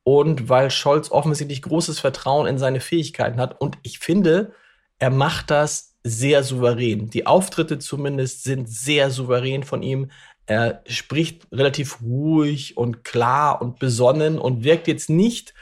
[0.04, 3.62] und weil Scholz offensichtlich großes Vertrauen in seine Fähigkeiten hat.
[3.62, 4.54] Und ich finde,
[4.98, 7.10] er macht das sehr souverän.
[7.10, 10.12] Die Auftritte zumindest sind sehr souverän von ihm.
[10.50, 15.54] Er spricht relativ ruhig und klar und besonnen und wirkt jetzt nicht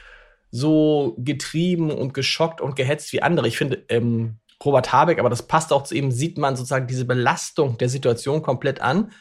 [0.50, 3.48] so getrieben und geschockt und gehetzt wie andere.
[3.48, 7.04] Ich finde, ähm, Robert Habeck, aber das passt auch zu ihm, sieht man sozusagen diese
[7.04, 9.12] Belastung der Situation komplett an.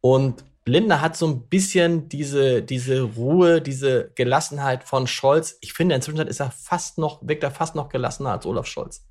[0.00, 5.58] Und Lindner hat so ein bisschen diese, diese Ruhe, diese Gelassenheit von Scholz.
[5.60, 9.06] Ich finde, inzwischen ist er fast noch, wirkt er fast noch gelassener als Olaf Scholz.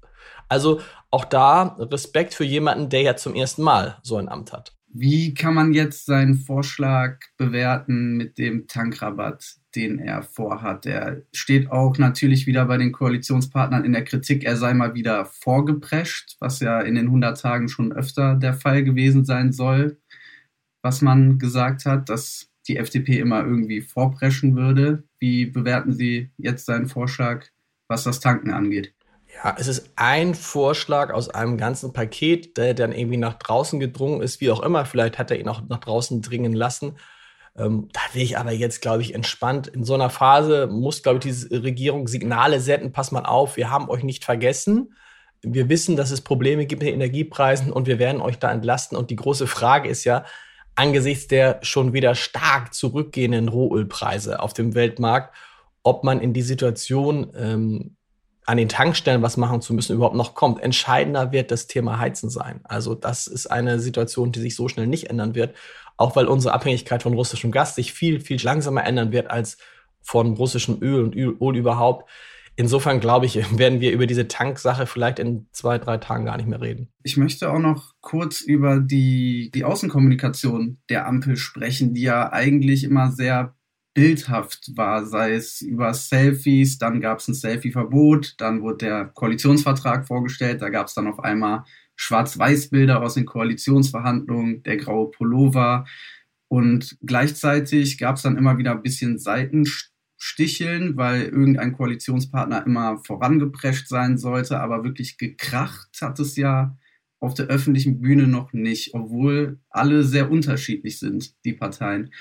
[0.50, 4.74] Also auch da Respekt für jemanden, der ja zum ersten Mal so ein Amt hat.
[4.96, 10.86] Wie kann man jetzt seinen Vorschlag bewerten mit dem Tankrabatt, den er vorhat?
[10.86, 15.26] Er steht auch natürlich wieder bei den Koalitionspartnern in der Kritik, er sei mal wieder
[15.26, 19.98] vorgeprescht, was ja in den 100 Tagen schon öfter der Fall gewesen sein soll,
[20.84, 25.06] was man gesagt hat, dass die FDP immer irgendwie vorpreschen würde.
[25.18, 27.48] Wie bewerten Sie jetzt seinen Vorschlag,
[27.88, 28.94] was das Tanken angeht?
[29.36, 34.22] Ja, es ist ein Vorschlag aus einem ganzen Paket, der dann irgendwie nach draußen gedrungen
[34.22, 34.86] ist, wie auch immer.
[34.86, 36.98] Vielleicht hat er ihn auch nach draußen dringen lassen.
[37.58, 39.67] Ähm, da will ich aber jetzt, glaube ich, entspannt.
[39.67, 42.91] In so einer Phase muss, glaube ich, diese Regierung Signale senden.
[42.91, 44.93] Pass mal auf, wir haben euch nicht vergessen.
[45.41, 48.98] Wir wissen, dass es Probleme gibt mit den Energiepreisen und wir werden euch da entlasten.
[48.98, 50.26] Und die große Frage ist ja,
[50.76, 55.36] angesichts der schon wieder stark zurückgehenden Rohölpreise auf dem Weltmarkt,
[55.84, 57.98] ob man in die Situation ähm,
[58.46, 60.62] an den Tankstellen was machen zu müssen, überhaupt noch kommt.
[60.62, 62.60] Entscheidender wird das Thema Heizen sein.
[62.64, 65.56] Also das ist eine Situation, die sich so schnell nicht ändern wird,
[65.98, 69.58] auch weil unsere Abhängigkeit von russischem Gas sich viel, viel langsamer ändern wird als
[70.02, 72.10] von russischem Öl und Öl überhaupt.
[72.56, 76.48] Insofern glaube ich, werden wir über diese Tanksache vielleicht in zwei, drei Tagen gar nicht
[76.48, 76.90] mehr reden.
[77.04, 82.84] Ich möchte auch noch kurz über die, die Außenkommunikation der Ampel sprechen, die ja eigentlich
[82.84, 83.56] immer sehr
[83.94, 90.08] bildhaft war, sei es über Selfies, dann gab es ein Selfie-Verbot, dann wurde der Koalitionsvertrag
[90.08, 91.64] vorgestellt, da gab es dann auf einmal
[91.96, 95.86] Schwarz-Weiß-Bilder aus den Koalitionsverhandlungen, der graue Pullover
[96.54, 103.88] und gleichzeitig gab es dann immer wieder ein bisschen Seitensticheln, weil irgendein Koalitionspartner immer vorangeprescht
[103.88, 106.78] sein sollte, aber wirklich gekracht hat es ja
[107.20, 112.12] auf der öffentlichen Bühne noch nicht, obwohl alle sehr unterschiedlich sind, die Parteien.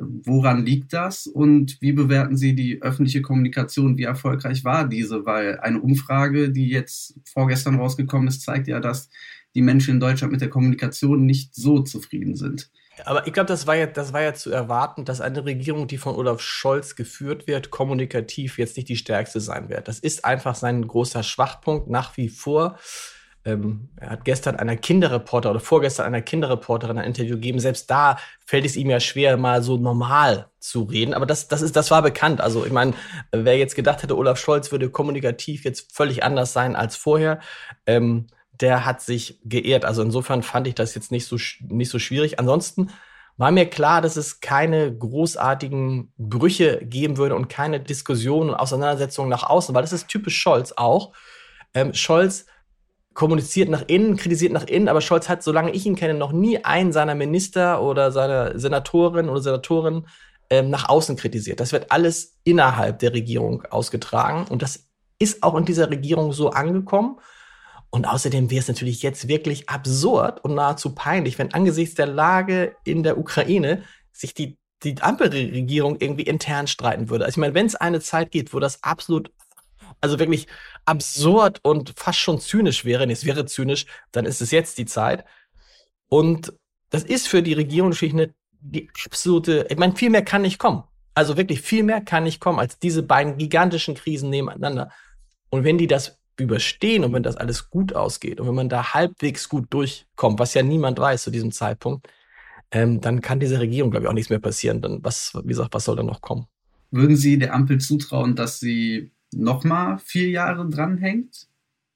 [0.00, 3.98] Woran liegt das und wie bewerten Sie die öffentliche Kommunikation?
[3.98, 5.26] Wie erfolgreich war diese?
[5.26, 9.08] Weil eine Umfrage, die jetzt vorgestern rausgekommen ist, zeigt ja, dass
[9.54, 12.70] die Menschen in Deutschland mit der Kommunikation nicht so zufrieden sind.
[13.04, 15.98] Aber ich glaube, das war ja, das war ja zu erwarten, dass eine Regierung, die
[15.98, 19.88] von Olaf Scholz geführt wird, kommunikativ jetzt nicht die stärkste sein wird.
[19.88, 22.78] Das ist einfach sein großer Schwachpunkt nach wie vor.
[23.48, 27.60] Ähm, er hat gestern einer Kinderreporter oder vorgestern einer Kinderreporterin ein Interview gegeben.
[27.60, 31.14] Selbst da fällt es ihm ja schwer, mal so normal zu reden.
[31.14, 32.42] Aber das, das, ist, das war bekannt.
[32.42, 32.92] Also ich meine,
[33.32, 37.40] wer jetzt gedacht hätte, Olaf Scholz würde kommunikativ jetzt völlig anders sein als vorher,
[37.86, 39.86] ähm, der hat sich geehrt.
[39.86, 42.38] Also insofern fand ich das jetzt nicht so, nicht so schwierig.
[42.38, 42.90] Ansonsten
[43.38, 49.30] war mir klar, dass es keine großartigen Brüche geben würde und keine Diskussionen und Auseinandersetzungen
[49.30, 51.14] nach außen, weil das ist typisch Scholz auch.
[51.72, 52.44] Ähm, Scholz
[53.18, 56.64] kommuniziert nach innen, kritisiert nach innen, aber Scholz hat, solange ich ihn kenne, noch nie
[56.64, 60.06] einen seiner Minister oder seiner Senatorin oder Senatorin
[60.50, 61.58] ähm, nach außen kritisiert.
[61.58, 64.86] Das wird alles innerhalb der Regierung ausgetragen und das
[65.18, 67.18] ist auch in dieser Regierung so angekommen.
[67.90, 72.76] Und außerdem wäre es natürlich jetzt wirklich absurd und nahezu peinlich, wenn angesichts der Lage
[72.84, 77.24] in der Ukraine sich die, die Ampelregierung irgendwie intern streiten würde.
[77.24, 79.32] Also ich meine, wenn es eine Zeit gibt, wo das absolut
[80.00, 80.46] also wirklich
[80.88, 84.86] absurd und fast schon zynisch wäre, nee, es wäre zynisch, dann ist es jetzt die
[84.86, 85.24] Zeit.
[86.08, 86.54] Und
[86.90, 90.58] das ist für die Regierung natürlich eine, die absolute, ich meine, viel mehr kann nicht
[90.58, 90.84] kommen.
[91.14, 94.90] Also wirklich viel mehr kann nicht kommen als diese beiden gigantischen Krisen nebeneinander.
[95.50, 98.94] Und wenn die das überstehen und wenn das alles gut ausgeht und wenn man da
[98.94, 102.08] halbwegs gut durchkommt, was ja niemand weiß zu diesem Zeitpunkt,
[102.70, 104.80] ähm, dann kann dieser Regierung, glaube ich, auch nichts mehr passieren.
[104.80, 106.46] Dann was, wie gesagt, was soll da noch kommen?
[106.90, 111.48] Würden Sie der Ampel zutrauen, dass sie nochmal vier Jahre dranhängt,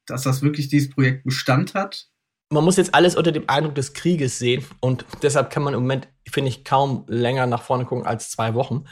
[0.07, 2.09] dass das wirklich dieses Projekt Bestand hat.
[2.51, 5.81] Man muss jetzt alles unter dem Eindruck des Krieges sehen und deshalb kann man im
[5.81, 8.85] Moment, finde ich, kaum länger nach vorne gucken als zwei Wochen.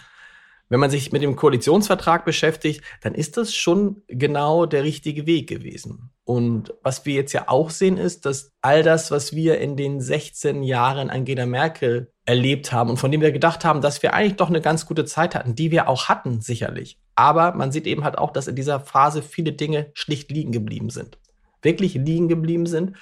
[0.70, 5.48] Wenn man sich mit dem Koalitionsvertrag beschäftigt, dann ist das schon genau der richtige Weg
[5.48, 6.12] gewesen.
[6.22, 10.00] Und was wir jetzt ja auch sehen, ist, dass all das, was wir in den
[10.00, 14.36] 16 Jahren Angela Merkel erlebt haben und von dem wir gedacht haben, dass wir eigentlich
[14.36, 17.00] doch eine ganz gute Zeit hatten, die wir auch hatten, sicherlich.
[17.14, 20.90] Aber man sieht eben halt auch, dass in dieser Phase viele Dinge schlicht liegen geblieben
[20.90, 21.18] sind.
[21.62, 22.96] Wirklich liegen geblieben sind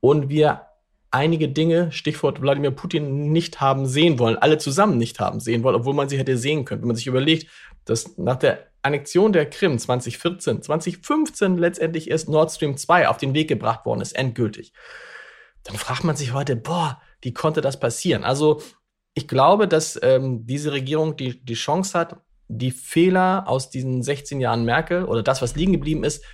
[0.00, 0.66] und wir
[1.10, 5.76] einige Dinge, Stichwort Wladimir Putin, nicht haben sehen wollen, alle zusammen nicht haben sehen wollen,
[5.76, 6.82] obwohl man sie hätte sehen können.
[6.82, 7.50] Wenn man sich überlegt,
[7.84, 13.34] dass nach der Annexion der Krim 2014, 2015 letztendlich erst Nord Stream 2 auf den
[13.34, 14.72] Weg gebracht worden ist, endgültig,
[15.64, 18.22] dann fragt man sich heute, boah, wie konnte das passieren?
[18.22, 18.62] Also
[19.14, 24.40] ich glaube, dass ähm, diese Regierung die, die Chance hat, die Fehler aus diesen 16
[24.40, 26.24] Jahren Merkel oder das, was liegen geblieben ist,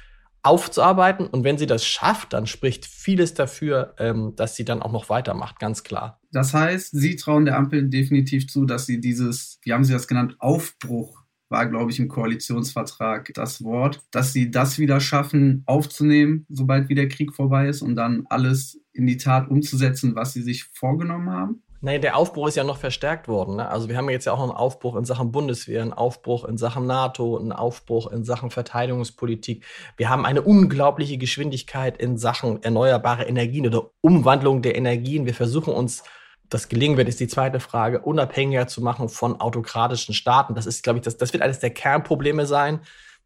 [0.42, 1.26] aufzuarbeiten.
[1.26, 5.08] Und wenn sie das schafft, dann spricht vieles dafür, ähm, dass sie dann auch noch
[5.08, 6.20] weitermacht, ganz klar.
[6.32, 10.08] Das heißt, Sie trauen der Ampel definitiv zu, dass sie dieses, wie haben Sie das
[10.08, 11.22] genannt, Aufbruch
[11.52, 17.06] war, glaube ich, im Koalitionsvertrag das Wort, dass sie das wieder schaffen, aufzunehmen, sobald wieder
[17.06, 21.62] Krieg vorbei ist und dann alles in die Tat umzusetzen, was sie sich vorgenommen haben?
[21.84, 23.56] Naja, der Aufbruch ist ja noch verstärkt worden.
[23.56, 23.68] Ne?
[23.68, 26.86] Also wir haben jetzt ja auch einen Aufbruch in Sachen Bundeswehr, einen Aufbruch in Sachen
[26.86, 29.64] NATO, einen Aufbruch in Sachen Verteidigungspolitik.
[29.96, 35.26] Wir haben eine unglaubliche Geschwindigkeit in Sachen erneuerbare Energien oder Umwandlung der Energien.
[35.26, 36.04] Wir versuchen uns,
[36.48, 40.54] das gelingen wird, ist die zweite Frage, unabhängiger zu machen von autokratischen Staaten.
[40.54, 42.78] Das ist, glaube ich, das, das wird eines der Kernprobleme sein.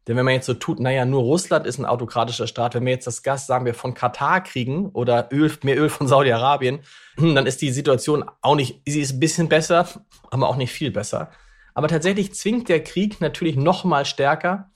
[0.07, 2.93] Denn wenn man jetzt so tut, naja, nur Russland ist ein autokratischer Staat, wenn wir
[2.93, 6.79] jetzt das Gas, sagen wir, von Katar kriegen oder Öl, mehr Öl von Saudi-Arabien,
[7.17, 9.87] hm, dann ist die Situation auch nicht, sie ist ein bisschen besser,
[10.31, 11.29] aber auch nicht viel besser.
[11.73, 14.71] Aber tatsächlich zwingt der Krieg natürlich noch mal stärker,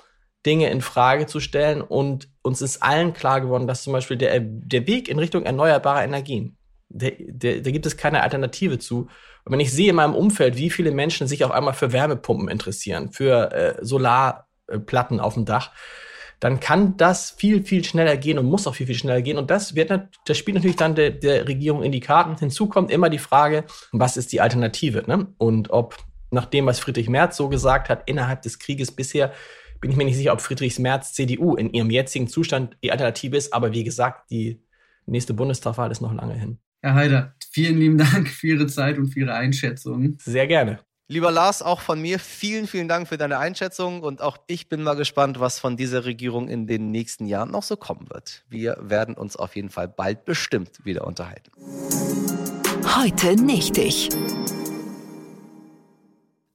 [0.46, 4.40] Dinge in Frage zu stellen und uns ist allen klar geworden, dass zum Beispiel der,
[4.40, 6.58] der Weg in Richtung erneuerbarer Energien,
[6.90, 9.08] da gibt es keine Alternative zu.
[9.46, 12.50] Und wenn ich sehe in meinem Umfeld, wie viele Menschen sich auf einmal für Wärmepumpen
[12.50, 15.72] interessieren, für äh, Solar Platten auf dem Dach,
[16.40, 19.38] dann kann das viel, viel schneller gehen und muss auch viel, viel schneller gehen.
[19.38, 19.92] Und das wird,
[20.26, 22.36] das spielt natürlich dann der, der Regierung in die Karten.
[22.36, 25.04] Hinzu kommt immer die Frage, was ist die Alternative?
[25.06, 25.28] Ne?
[25.38, 25.98] Und ob
[26.32, 29.34] nach dem, was Friedrich Merz so gesagt hat, innerhalb des Krieges bisher,
[29.82, 33.38] bin ich mir nicht sicher, ob Friedrich Merz CDU in ihrem jetzigen Zustand die Alternative
[33.38, 33.54] ist.
[33.54, 34.64] Aber wie gesagt, die
[35.06, 36.58] nächste Bundestagswahl ist noch lange hin.
[36.82, 40.18] Herr Heider, vielen lieben Dank für Ihre Zeit und für Ihre Einschätzung.
[40.20, 40.80] Sehr gerne.
[41.12, 44.82] Lieber Lars, auch von mir vielen, vielen Dank für deine Einschätzung und auch ich bin
[44.82, 48.46] mal gespannt, was von dieser Regierung in den nächsten Jahren noch so kommen wird.
[48.48, 51.52] Wir werden uns auf jeden Fall bald bestimmt wieder unterhalten.
[52.96, 54.08] Heute nicht ich.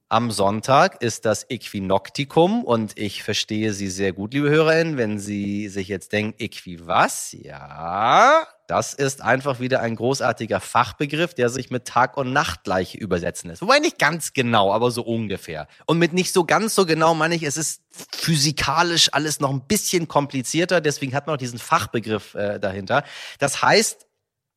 [0.08, 5.68] Am Sonntag ist das Äquinoktikum und ich verstehe Sie sehr gut, liebe HörerInnen, wenn Sie
[5.68, 7.36] sich jetzt denken, Äqui was?
[7.38, 13.48] Ja, das ist einfach wieder ein großartiger Fachbegriff, der sich mit Tag- und Nachtgleiche übersetzen
[13.50, 13.62] lässt.
[13.62, 15.68] Wobei nicht ganz genau, aber so ungefähr.
[15.86, 19.66] Und mit nicht so ganz so genau meine ich, es ist physikalisch alles noch ein
[19.66, 23.04] bisschen komplizierter, deswegen hat man auch diesen Fachbegriff äh, dahinter.
[23.38, 24.06] Das heißt,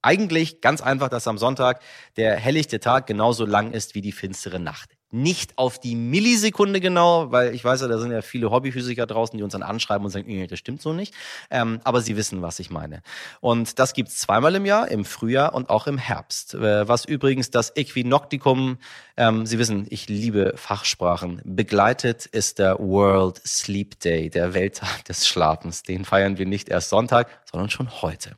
[0.02, 1.82] eigentlich ganz einfach, dass am Sonntag
[2.18, 7.32] der helllichte Tag genauso lang ist wie die finstere Nacht nicht auf die Millisekunde genau,
[7.32, 10.12] weil ich weiß ja, da sind ja viele Hobbyphysiker draußen, die uns dann anschreiben und
[10.12, 11.14] sagen, das stimmt so nicht.
[11.50, 13.02] Ähm, aber sie wissen, was ich meine.
[13.42, 16.54] Und das gibt's zweimal im Jahr, im Frühjahr und auch im Herbst.
[16.54, 18.78] Äh, was übrigens das Äquinoktikum,
[19.18, 25.28] ähm, Sie wissen, ich liebe Fachsprachen, begleitet ist der World Sleep Day, der Welttag des
[25.28, 25.84] Schlafens.
[25.84, 28.38] Den feiern wir nicht erst Sonntag, sondern schon heute.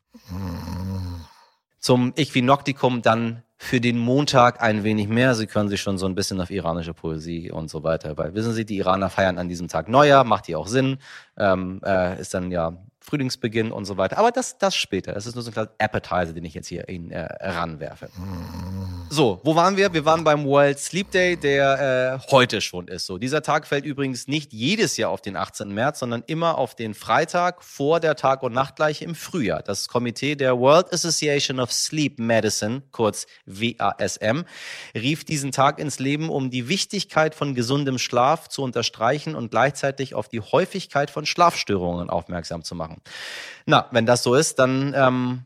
[1.79, 5.35] Zum Äquinoktikum dann für den Montag ein wenig mehr.
[5.35, 8.17] Sie können sich schon so ein bisschen auf iranische Poesie und so weiter.
[8.17, 10.97] Weil wissen Sie, die Iraner feiern an diesem Tag Neujahr, macht hier auch Sinn.
[11.37, 14.19] Ähm, äh, ist dann ja Frühlingsbeginn und so weiter.
[14.19, 15.13] Aber das, das später.
[15.13, 18.09] Das ist nur so ein kleiner Appetizer, den ich jetzt hier Ihnen äh, ranwerfe.
[19.09, 19.91] So, wo waren wir?
[19.91, 23.07] Wir waren beim World Sleep Day, der äh, heute schon ist.
[23.07, 25.73] So, dieser Tag fällt übrigens nicht jedes Jahr auf den 18.
[25.73, 29.63] März, sondern immer auf den Freitag vor der Tag- und Nachtgleiche im Frühjahr.
[29.63, 34.43] Das Komitee der World Association of Sleep Medicine, kurz WASM,
[34.93, 40.13] rief diesen Tag ins Leben, um die Wichtigkeit von gesundem Schlaf zu unterstreichen und gleichzeitig
[40.13, 43.01] auf die Häufigkeit von Schlafstörungen aufmerksam zu machen machen.
[43.65, 45.45] Na, wenn das so ist, dann ähm,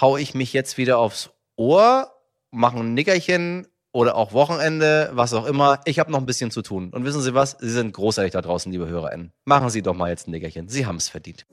[0.00, 2.10] hau ich mich jetzt wieder aufs Ohr,
[2.50, 5.80] mache ein Nickerchen oder auch Wochenende, was auch immer.
[5.84, 6.90] Ich habe noch ein bisschen zu tun.
[6.90, 7.56] Und wissen Sie was?
[7.58, 9.32] Sie sind großartig da draußen, liebe HörerInnen.
[9.44, 10.68] Machen Sie doch mal jetzt ein Nickerchen.
[10.68, 11.46] Sie haben es verdient.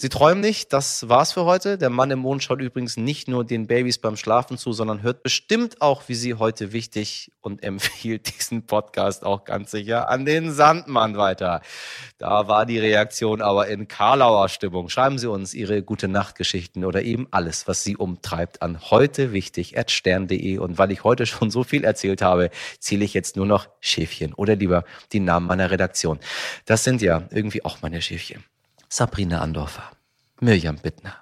[0.00, 1.76] Sie träumen nicht, das war's für heute.
[1.76, 5.24] Der Mann im Mond schaut übrigens nicht nur den Babys beim Schlafen zu, sondern hört
[5.24, 10.52] bestimmt auch, wie sie heute wichtig und empfiehlt diesen Podcast auch ganz sicher an den
[10.52, 11.62] Sandmann weiter.
[12.18, 14.88] Da war die Reaktion aber in Karlauer Stimmung.
[14.88, 19.76] Schreiben Sie uns Ihre gute Nachtgeschichten oder eben alles, was Sie umtreibt, an heute wichtig
[19.76, 20.58] at stern.de.
[20.58, 24.32] Und weil ich heute schon so viel erzählt habe, zähle ich jetzt nur noch Schäfchen
[24.32, 26.20] oder lieber die Namen meiner Redaktion.
[26.66, 28.44] Das sind ja irgendwie auch meine Schäfchen.
[28.90, 29.90] Sabrina Andorfer,
[30.40, 31.14] Mirjam Bittner,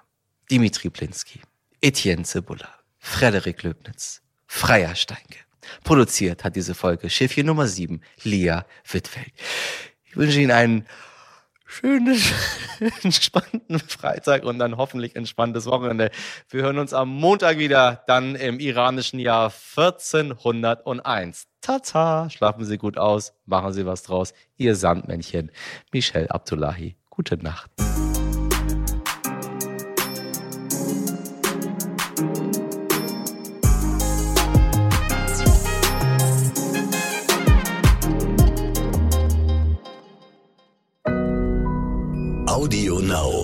[0.49, 1.41] Dimitri Plinski,
[1.81, 5.39] Etienne Zibula, Frederik Löbnitz, Freier Steinke.
[5.83, 9.33] Produziert hat diese Folge Schiffchen Nummer 7, Lia Wittfeld.
[10.05, 10.87] Ich wünsche Ihnen einen
[11.65, 12.17] schönen,
[13.03, 16.09] entspannten Freitag und dann hoffentlich entspanntes Wochenende.
[16.49, 21.47] Wir hören uns am Montag wieder, dann im iranischen Jahr 1401.
[21.59, 24.33] Tata, schlafen Sie gut aus, machen Sie was draus.
[24.55, 25.51] Ihr Sandmännchen,
[25.91, 26.95] Michelle Abdullahi.
[27.17, 27.71] Gute Nacht.
[42.45, 43.36] Audio Now.